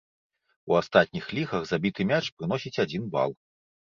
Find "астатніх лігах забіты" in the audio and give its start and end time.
0.77-2.01